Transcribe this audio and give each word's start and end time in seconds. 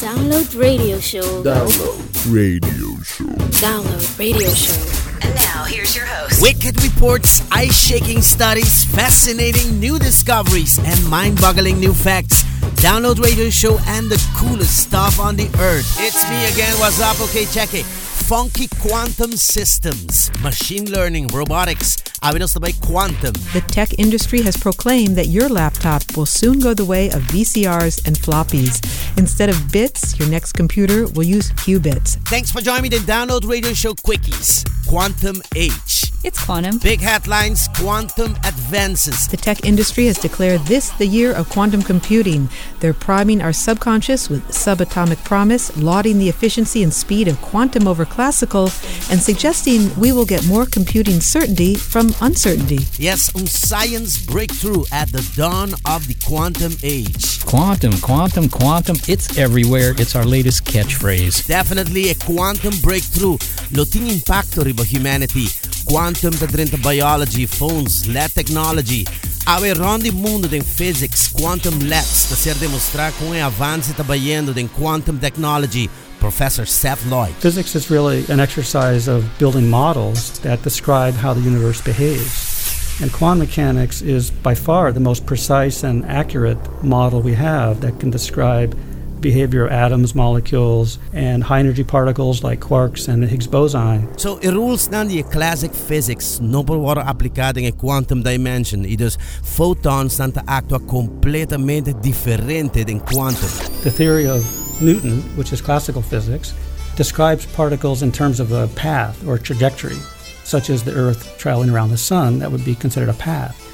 Download 0.00 0.58
radio 0.58 0.98
show. 0.98 1.42
Download 1.44 2.32
radio 2.32 2.96
show. 3.02 3.24
Download 3.60 4.18
radio 4.18 4.48
show. 4.48 4.72
And 5.20 5.34
now, 5.34 5.64
here's 5.64 5.94
your 5.94 6.06
host. 6.06 6.40
Wicked 6.40 6.82
reports, 6.82 7.42
eye 7.52 7.68
shaking 7.68 8.22
studies, 8.22 8.82
fascinating 8.84 9.78
new 9.78 9.98
discoveries, 9.98 10.78
and 10.78 11.06
mind 11.10 11.38
boggling 11.38 11.78
new 11.78 11.92
facts. 11.92 12.44
Download 12.80 13.20
Radio 13.22 13.50
Show 13.50 13.78
and 13.88 14.08
the 14.08 14.16
coolest 14.38 14.78
stuff 14.78 15.20
on 15.20 15.36
the 15.36 15.48
earth. 15.60 16.00
It's 16.00 16.24
me 16.30 16.46
again. 16.48 16.72
What's 16.78 16.98
up? 17.02 17.20
Okay, 17.20 17.44
check 17.44 17.74
it. 17.74 17.84
Funky 18.30 18.68
quantum 18.78 19.32
systems, 19.32 20.30
machine 20.40 20.88
learning, 20.88 21.26
robotics. 21.34 21.96
Avinos 22.22 22.60
by 22.60 22.70
quantum. 22.70 23.32
The 23.52 23.64
tech 23.66 23.98
industry 23.98 24.40
has 24.42 24.56
proclaimed 24.56 25.16
that 25.16 25.26
your 25.26 25.48
laptop 25.48 26.16
will 26.16 26.26
soon 26.26 26.60
go 26.60 26.72
the 26.72 26.84
way 26.84 27.08
of 27.08 27.22
VCRs 27.22 28.06
and 28.06 28.14
floppies. 28.16 28.78
Instead 29.18 29.48
of 29.48 29.72
bits, 29.72 30.16
your 30.16 30.28
next 30.28 30.52
computer 30.52 31.08
will 31.08 31.24
use 31.24 31.50
qubits. 31.54 32.18
Thanks 32.28 32.52
for 32.52 32.60
joining 32.60 32.84
me. 32.84 32.88
The 32.90 32.98
Download 32.98 33.48
Radio 33.48 33.72
Show 33.72 33.94
quickies. 33.94 34.64
Quantum 34.90 35.40
Age. 35.54 36.10
It's 36.22 36.44
quantum. 36.44 36.76
Big 36.78 37.00
headlines, 37.00 37.68
quantum 37.68 38.32
advances. 38.44 39.26
The 39.26 39.38
tech 39.38 39.64
industry 39.64 40.04
has 40.06 40.18
declared 40.18 40.60
this 40.62 40.90
the 40.90 41.06
year 41.06 41.32
of 41.32 41.48
quantum 41.48 41.80
computing. 41.80 42.50
They're 42.80 42.92
priming 42.92 43.40
our 43.40 43.54
subconscious 43.54 44.28
with 44.28 44.46
subatomic 44.48 45.24
promise, 45.24 45.74
lauding 45.78 46.18
the 46.18 46.28
efficiency 46.28 46.82
and 46.82 46.92
speed 46.92 47.26
of 47.26 47.40
quantum 47.40 47.88
over 47.88 48.04
classical, 48.04 48.64
and 49.10 49.18
suggesting 49.18 49.98
we 49.98 50.12
will 50.12 50.26
get 50.26 50.46
more 50.46 50.66
computing 50.66 51.20
certainty 51.20 51.74
from 51.74 52.12
uncertainty. 52.20 52.80
Yes, 52.98 53.34
a 53.34 53.46
science 53.46 54.22
breakthrough 54.26 54.84
at 54.92 55.10
the 55.12 55.26
dawn 55.36 55.72
of 55.86 56.06
the 56.06 56.16
quantum 56.22 56.72
age. 56.82 57.42
Quantum, 57.46 57.98
quantum, 58.00 58.50
quantum, 58.50 58.96
it's 59.08 59.38
everywhere. 59.38 59.94
It's 59.96 60.14
our 60.14 60.26
latest 60.26 60.64
catchphrase. 60.64 61.46
Definitely 61.46 62.10
a 62.10 62.14
quantum 62.14 62.74
breakthrough. 62.82 63.38
Lo 63.72 63.84
ting 63.84 64.08
impacto 64.08 64.62
riba 64.62 64.79
humanity. 64.84 65.46
Quantum 65.86 66.32
ta 66.32 66.46
drin 66.46 66.68
biology, 66.82 67.46
phones, 67.46 68.06
LED 68.06 68.32
technology. 68.34 69.04
Awe 69.46 69.74
rondi 69.74 70.12
mundo 70.12 70.46
den 70.48 70.62
physics, 70.62 71.28
quantum 71.28 71.78
labs, 71.88 72.28
ta 72.28 72.36
ser 72.36 72.54
demonstrar 72.54 73.12
com 73.18 73.26
um 73.26 73.34
avanço 73.34 73.94
ta 73.94 74.04
bayendo 74.04 74.54
den 74.54 74.68
quantum 74.68 75.18
technology. 75.18 75.88
Professor 76.20 76.66
Seth 76.66 77.04
Lloyd. 77.06 77.34
Physics 77.40 77.74
is 77.74 77.90
really 77.90 78.24
an 78.28 78.40
exercise 78.40 79.08
of 79.08 79.24
building 79.38 79.68
models 79.68 80.38
that 80.40 80.62
describe 80.62 81.14
how 81.14 81.32
the 81.32 81.40
universe 81.40 81.80
behaves. 81.80 83.00
And 83.00 83.10
quantum 83.10 83.38
mechanics 83.38 84.02
is 84.02 84.30
by 84.30 84.54
far 84.54 84.92
the 84.92 85.00
most 85.00 85.24
precise 85.24 85.82
and 85.82 86.04
accurate 86.04 86.58
model 86.84 87.22
we 87.22 87.32
have 87.32 87.80
that 87.80 87.98
can 87.98 88.10
describe 88.10 88.76
behavior 89.20 89.66
of 89.66 89.72
atoms, 89.72 90.14
molecules, 90.14 90.98
and 91.12 91.44
high 91.44 91.60
energy 91.60 91.84
particles 91.84 92.42
like 92.42 92.60
quarks 92.60 93.08
and 93.08 93.22
the 93.22 93.26
Higgs 93.26 93.46
boson. 93.46 94.18
So, 94.18 94.38
i 94.42 94.48
rules 94.48 94.88
nan 94.90 95.08
die 95.08 95.22
classic 95.22 95.72
physics 95.72 96.40
no 96.40 96.62
por 96.62 96.78
worden 96.78 97.06
applicado 97.06 97.58
in 97.58 97.72
quantum 97.72 98.22
dimension. 98.22 98.84
E 98.84 98.96
dus 98.96 99.16
photons 99.42 100.16
te 100.16 100.40
actua 100.46 100.80
completamente 100.86 101.92
diferente 102.00 102.88
in 102.88 103.00
quantum. 103.00 103.48
The 103.82 103.90
theory 103.90 104.26
of 104.26 104.44
Newton, 104.80 105.20
which 105.36 105.52
is 105.52 105.60
classical 105.60 106.02
physics, 106.02 106.54
describes 106.96 107.46
particles 107.46 108.02
in 108.02 108.12
terms 108.12 108.40
of 108.40 108.52
a 108.52 108.68
path 108.74 109.26
or 109.26 109.38
trajectory, 109.38 109.96
such 110.44 110.70
as 110.70 110.82
the 110.82 110.92
Earth 110.92 111.38
traveling 111.38 111.70
around 111.70 111.90
the 111.90 111.98
Sun, 111.98 112.38
that 112.40 112.50
would 112.50 112.64
be 112.64 112.74
considered 112.74 113.08
a 113.08 113.14
path. 113.14 113.69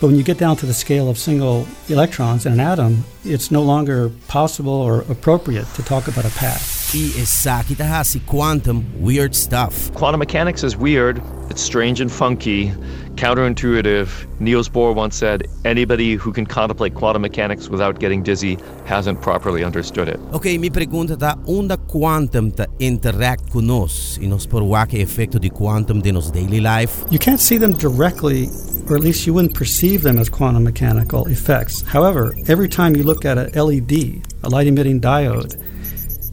But 0.00 0.06
when 0.06 0.16
you 0.16 0.22
get 0.22 0.38
down 0.38 0.56
to 0.56 0.66
the 0.66 0.74
scale 0.74 1.10
of 1.10 1.18
single 1.18 1.66
electrons 1.88 2.46
in 2.46 2.52
an 2.52 2.60
atom, 2.60 3.04
it's 3.24 3.50
no 3.50 3.62
longer 3.62 4.10
possible 4.28 4.72
or 4.72 5.00
appropriate 5.10 5.66
to 5.74 5.82
talk 5.82 6.06
about 6.06 6.24
a 6.24 6.30
path. 6.30 6.94
E 6.94 7.10
essa 7.20 7.64
kita 7.66 7.84
hasi 7.84 8.20
quantum 8.20 8.86
weird 9.00 9.34
stuff. 9.34 9.92
Quantum 9.94 10.20
mechanics 10.20 10.62
is 10.62 10.76
weird. 10.76 11.20
It's 11.50 11.62
strange 11.62 12.00
and 12.00 12.12
funky, 12.12 12.72
counterintuitive. 13.14 14.08
Niels 14.38 14.68
Bohr 14.68 14.94
once 14.94 15.16
said, 15.16 15.48
anybody 15.64 16.14
who 16.14 16.32
can 16.32 16.46
contemplate 16.46 16.94
quantum 16.94 17.22
mechanics 17.22 17.68
without 17.68 17.98
getting 17.98 18.22
dizzy 18.22 18.58
hasn't 18.84 19.20
properly 19.22 19.64
understood 19.64 20.08
it. 20.08 20.20
Ok, 20.32 20.58
mi 20.58 20.70
pergunta 20.70 21.16
ta 21.16 21.36
onda 21.46 21.78
quantum 21.78 22.50
ta 22.50 22.66
interact 22.78 23.50
con 23.50 23.66
nos 23.66 24.18
e 24.20 24.26
nos 24.26 24.46
por 24.46 24.62
wake 24.62 25.00
efecto 25.00 25.38
di 25.38 25.50
quantum 25.50 26.00
de 26.00 26.12
nos 26.12 26.30
daily 26.30 26.60
life? 26.60 27.04
You 27.10 27.18
can't 27.18 27.40
see 27.40 27.58
them 27.58 27.72
directly, 27.72 28.48
or 28.88 28.96
at 28.96 29.02
least 29.02 29.26
you 29.26 29.34
wouldn't 29.34 29.54
perceive 29.54 30.02
them 30.02 30.18
as 30.18 30.28
quantum 30.28 30.64
mechanical 30.64 31.26
effects. 31.28 31.82
However, 31.82 32.34
every 32.46 32.68
time 32.68 32.94
you 32.94 33.02
look 33.02 33.24
at 33.24 33.38
a 33.38 33.50
LED, 33.60 34.22
a 34.42 34.48
light 34.48 34.66
emitting 34.66 35.00
diode, 35.00 35.56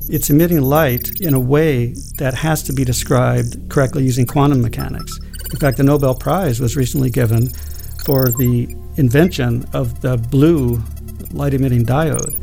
it's 0.09 0.29
emitting 0.29 0.61
light 0.61 1.21
in 1.21 1.33
a 1.33 1.39
way 1.39 1.95
that 2.17 2.33
has 2.33 2.61
to 2.63 2.73
be 2.73 2.85
described 2.85 3.69
correctly 3.69 4.03
using 4.03 4.25
quantum 4.25 4.61
mechanics. 4.61 5.17
In 5.51 5.59
fact, 5.59 5.77
the 5.77 5.83
Nobel 5.83 6.15
Prize 6.15 6.59
was 6.59 6.75
recently 6.75 7.09
given 7.09 7.49
for 8.05 8.29
the 8.29 8.75
invention 8.97 9.67
of 9.73 10.01
the 10.01 10.17
blue 10.17 10.81
light 11.31 11.53
emitting 11.53 11.85
diode. 11.85 12.35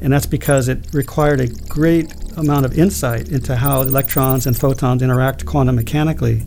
And 0.00 0.12
that's 0.12 0.26
because 0.26 0.68
it 0.68 0.92
required 0.92 1.40
a 1.40 1.46
great 1.46 2.12
amount 2.36 2.64
of 2.66 2.78
insight 2.78 3.28
into 3.28 3.54
how 3.54 3.82
electrons 3.82 4.46
and 4.46 4.58
photons 4.58 5.02
interact 5.02 5.46
quantum 5.46 5.76
mechanically 5.76 6.42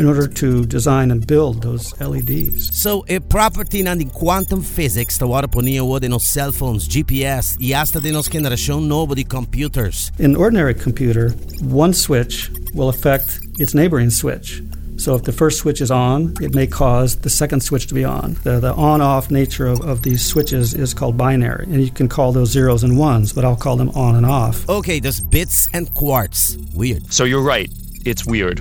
in 0.00 0.06
order 0.06 0.26
to 0.26 0.64
design 0.64 1.10
and 1.10 1.26
build 1.26 1.62
those 1.62 1.92
LEDs. 2.00 2.74
So, 2.74 3.04
a 3.08 3.18
property 3.20 3.82
nan 3.82 3.98
di 3.98 4.06
quantum 4.06 4.62
physics 4.62 5.18
ta 5.18 5.26
wara 5.26 5.46
ponia 5.46 5.86
wo 5.86 5.98
de 5.98 6.08
nos 6.08 6.24
cell 6.24 6.52
phones, 6.52 6.88
GPS 6.88 7.58
e 7.60 7.74
hasta 7.74 8.00
de 8.00 8.10
nos 8.10 8.28
generación 8.28 8.88
novo 8.88 9.14
di 9.14 9.24
computers. 9.24 10.10
In 10.18 10.34
ordinary 10.36 10.74
computer, 10.74 11.32
one 11.60 11.92
switch 11.92 12.50
will 12.72 12.88
affect 12.88 13.40
its 13.58 13.74
neighboring 13.74 14.08
switch. 14.10 14.62
So 14.96 15.14
if 15.14 15.22
the 15.24 15.32
first 15.32 15.58
switch 15.58 15.80
is 15.80 15.90
on, 15.90 16.34
it 16.42 16.54
may 16.54 16.66
cause 16.66 17.16
the 17.16 17.30
second 17.30 17.60
switch 17.62 17.86
to 17.88 17.94
be 17.94 18.04
on. 18.04 18.36
The, 18.44 18.60
the 18.60 18.72
on 18.74 19.00
off 19.00 19.30
nature 19.30 19.66
of, 19.66 19.80
of 19.80 20.02
these 20.02 20.24
switches 20.24 20.74
is 20.74 20.94
called 20.94 21.16
binary, 21.16 21.64
and 21.64 21.82
you 21.82 21.90
can 21.90 22.08
call 22.08 22.32
those 22.32 22.50
zeros 22.50 22.84
and 22.84 22.98
ones, 22.98 23.32
but 23.32 23.44
I'll 23.44 23.56
call 23.56 23.76
them 23.76 23.90
on 23.90 24.14
and 24.16 24.26
off. 24.26 24.66
Okay, 24.68 24.98
there's 24.98 25.20
bits 25.20 25.68
and 25.74 25.92
quarts. 25.94 26.56
Weird. 26.74 27.12
So 27.12 27.24
you're 27.24 27.42
right. 27.42 27.70
It's 28.04 28.26
weird. 28.26 28.60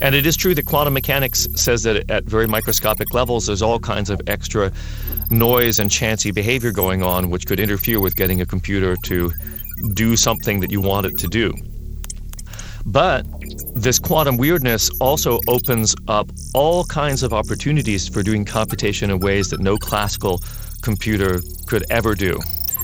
And 0.00 0.14
it 0.14 0.26
is 0.26 0.36
true 0.36 0.54
that 0.54 0.66
quantum 0.66 0.94
mechanics 0.94 1.46
says 1.54 1.82
that 1.82 2.10
at 2.10 2.24
very 2.24 2.46
microscopic 2.46 3.12
levels, 3.12 3.46
there's 3.46 3.62
all 3.62 3.78
kinds 3.78 4.10
of 4.10 4.20
extra 4.26 4.72
noise 5.30 5.78
and 5.78 5.90
chancy 5.90 6.30
behavior 6.30 6.72
going 6.72 7.02
on, 7.02 7.30
which 7.30 7.46
could 7.46 7.60
interfere 7.60 8.00
with 8.00 8.16
getting 8.16 8.40
a 8.40 8.46
computer 8.46 8.96
to 9.04 9.32
do 9.92 10.16
something 10.16 10.60
that 10.60 10.70
you 10.70 10.80
want 10.80 11.06
it 11.06 11.18
to 11.18 11.26
do. 11.26 11.52
But 12.86 13.26
this 13.74 13.98
quantum 13.98 14.38
weirdness 14.38 14.90
also 15.00 15.40
opens 15.46 15.94
up 16.06 16.30
all 16.54 16.84
kinds 16.84 17.22
of 17.22 17.34
opportunities 17.34 18.08
for 18.08 18.22
doing 18.22 18.44
computation 18.44 19.10
in 19.10 19.18
ways 19.18 19.50
that 19.50 19.60
no 19.60 19.76
classical 19.76 20.40
computer 20.82 21.40
could 21.66 21.84
ever 21.90 22.14
do. 22.14 22.38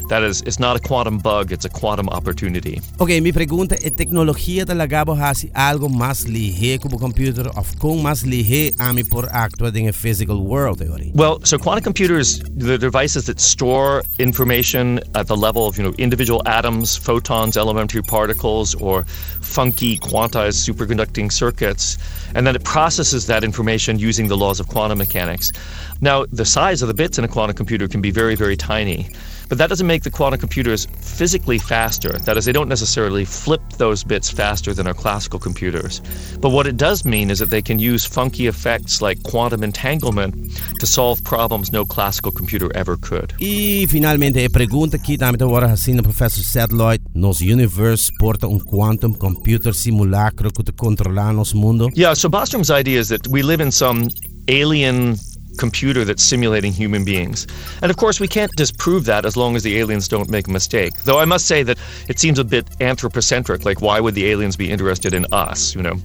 That 0.09 0.22
is, 0.22 0.42
it's 0.42 0.59
not 0.59 0.76
a 0.76 0.81
quantum 0.81 1.19
bug, 1.19 1.50
it's 1.50 1.65
a 1.65 1.69
quantum 1.70 2.09
opportunity. 2.10 2.81
Ok, 2.98 3.20
mi 3.20 3.32
pregunta 3.32 3.75
é 3.82 3.91
tecnologia 3.91 4.66
talagabo 4.66 5.15
hasi 5.15 5.50
algo 5.54 5.88
más 5.88 6.26
lihe 6.26 6.78
como 6.81 6.98
computer 6.98 7.48
of 7.56 7.78
kung 7.78 8.03
más 8.03 8.25
lihe 8.25 8.75
ami 8.78 9.03
por 9.03 9.25
actua 9.31 9.75
in 9.75 9.88
a 9.88 9.92
physical 9.92 10.44
world. 10.44 10.82
Well, 11.15 11.41
so 11.44 11.59
quantum 11.59 11.82
computers, 11.82 12.41
the 12.56 12.76
devices 12.78 13.26
that 13.26 13.41
store 13.41 14.03
information 14.19 15.00
at 15.15 15.26
the 15.26 15.37
level 15.37 15.66
of 15.66 15.78
you 15.78 15.84
know 15.84 15.94
individual 15.98 16.42
atoms, 16.47 16.97
photons, 16.97 17.56
elementary 17.56 18.03
particles, 18.03 18.75
or 18.75 19.04
funky 19.41 19.98
quantized 19.98 20.69
superconducting 20.69 21.32
circuits, 21.32 21.97
and 22.34 22.47
then 22.47 22.56
it 22.56 22.65
processes 22.65 23.26
that 23.26 23.44
information 23.44 23.98
using 23.98 24.28
the 24.28 24.36
laws 24.36 24.60
of 24.60 24.69
quantum 24.69 24.98
mechanics. 24.98 25.53
Now, 26.00 26.26
the 26.26 26.44
size 26.44 26.82
of 26.82 26.88
the 26.88 26.94
bits 26.94 27.19
in 27.19 27.25
a 27.25 27.28
quantum 27.28 27.56
computer 27.56 27.88
can 27.88 28.00
be 28.00 28.10
very, 28.10 28.34
very 28.34 28.56
tiny. 28.56 29.09
But 29.48 29.59
that 29.59 29.69
doesn't 29.69 29.86
make 29.86 29.94
the 30.03 30.10
quantum 30.10 30.41
computers 30.41 30.87
physically 31.00 31.59
faster. 31.59 32.19
That 32.19 32.36
is, 32.36 32.45
they 32.45 32.53
don't 32.53 32.69
necessarily 32.69 33.24
flip 33.24 33.63
those 33.78 34.04
bits 34.04 34.30
faster 34.30 34.74
than 34.74 34.86
our 34.86 34.95
classical 34.95 35.39
computers. 35.39 36.01
But 36.41 36.51
what 36.51 36.66
it 36.66 36.77
does 36.77 37.04
mean 37.04 37.30
is 37.30 37.39
that 37.39 37.51
they 37.51 37.63
can 37.63 37.78
use 37.78 38.04
funky 38.04 38.47
effects 38.47 39.01
like 39.01 39.22
quantum 39.22 39.63
entanglement 39.63 40.34
to 40.80 40.86
solve 40.86 41.22
problems 41.24 41.72
no 41.72 41.84
classical 41.84 42.33
computer 42.33 42.71
ever 42.74 42.97
could. 42.97 43.34
E 43.39 43.86
finalmente 43.89 44.45
a 44.45 44.51
pergunta 44.51 44.98
que 44.98 45.16
também 45.16 45.42
agora 45.42 45.66
assim 45.72 45.97
professor 46.03 46.42
Seth 46.42 46.72
Lloyd, 46.72 47.01
nos 47.15 47.41
universo 47.41 48.10
porta 48.19 48.47
um 48.47 48.59
quantum 48.59 49.13
computer 49.13 49.74
simulacro 49.74 50.51
que 50.51 50.63
te 50.63 50.72
controla 50.72 51.33
nos 51.33 51.53
mundo. 51.53 51.89
Yeah, 51.95 52.15
so 52.15 52.28
Bostrom's 52.28 52.71
idea 52.71 53.01
is 53.01 53.09
that 53.09 53.28
we 53.28 53.42
live 53.42 53.63
in 53.63 53.71
some 53.71 54.09
alien 54.48 55.16
computer 55.59 56.04
that's 56.04 56.22
simulating 56.22 56.72
human 56.72 57.04
beings. 57.04 57.47
And 57.83 57.91
of 57.91 57.97
course, 57.97 58.21
we 58.21 58.28
can't 58.28 58.51
disprove 58.56 59.04
that 59.06 59.24
as 59.24 59.36
long 59.36 59.56
as 59.56 59.62
the 59.62 59.78
aliens 59.78 60.09
don't 60.09 60.28
make 60.28 60.48
a 60.48 60.51
mistake. 60.51 60.95
Though 61.04 61.18
I 61.18 61.24
must 61.24 61.47
say 61.47 61.62
that 61.62 61.78
it 62.09 62.18
seems 62.18 62.39
a 62.39 62.45
bit 62.45 62.68
anthropocentric. 62.80 63.65
Like, 63.65 63.80
why 63.80 64.01
would 64.01 64.15
the 64.15 64.27
aliens 64.27 64.56
be 64.56 64.71
interested 64.71 65.15
in 65.15 65.27
us? 65.33 65.74
You 65.74 65.83
know. 65.83 65.97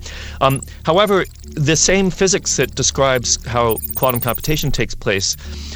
Um, 0.41 0.61
however, 0.83 1.25
the 1.43 1.75
same 1.75 2.09
physics 2.09 2.57
that 2.57 2.75
describes 2.75 3.43
how 3.45 3.77
quantum 3.95 4.21
computation 4.21 4.71
takes 4.71 4.95
place 4.95 5.35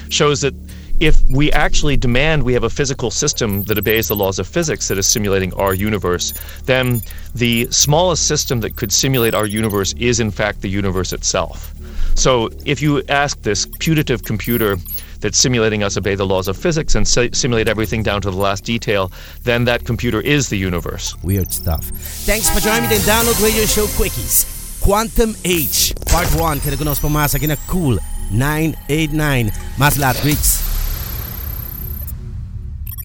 shows 0.09 0.41
that 0.41 0.53
if 0.99 1.19
we 1.29 1.51
actually 1.51 1.97
demand 1.97 2.43
we 2.43 2.53
have 2.53 2.63
a 2.63 2.69
physical 2.69 3.11
system 3.11 3.63
that 3.63 3.77
obeys 3.77 4.07
the 4.07 4.15
laws 4.15 4.39
of 4.39 4.47
physics 4.47 4.87
that 4.87 4.97
is 4.97 5.07
simulating 5.07 5.53
our 5.55 5.73
universe, 5.73 6.33
then 6.65 7.01
the 7.35 7.67
smallest 7.71 8.27
system 8.27 8.61
that 8.61 8.75
could 8.75 8.93
simulate 8.93 9.33
our 9.33 9.45
universe 9.45 9.93
is, 9.97 10.19
in 10.19 10.31
fact, 10.31 10.61
the 10.61 10.69
universe 10.69 11.11
itself. 11.11 11.72
So 12.15 12.50
if 12.65 12.81
you 12.81 13.03
ask 13.09 13.41
this 13.41 13.65
putative 13.79 14.23
computer 14.23 14.77
that's 15.19 15.38
simulating 15.38 15.83
us 15.83 15.97
obey 15.97 16.15
the 16.15 16.25
laws 16.25 16.47
of 16.47 16.57
physics 16.57 16.95
and 16.95 17.07
si- 17.07 17.29
simulate 17.33 17.67
everything 17.67 18.03
down 18.03 18.21
to 18.21 18.31
the 18.31 18.38
last 18.38 18.65
detail, 18.65 19.11
then 19.44 19.65
that 19.65 19.85
computer 19.85 20.21
is 20.21 20.50
the 20.50 20.57
universe. 20.57 21.15
Weird 21.23 21.51
stuff. 21.51 21.85
Thanks 22.25 22.50
for 22.50 22.59
joining 22.59 22.89
me 22.89 22.97
in 22.97 23.01
Download 23.03 23.41
Radio 23.41 23.65
Show 23.65 23.85
Quickies. 23.88 24.45
Quantum 24.81 25.33
Age, 25.45 25.95
Part 26.07 26.27
1. 26.35 26.59
Kaya 26.59 26.75
kunos 26.75 27.00
pamasa 27.00 27.39
kina 27.39 27.55
Cool 27.67 27.97
989. 28.31 29.51
Mas 29.77 29.97
lahat, 29.97 30.19
great 30.21 30.38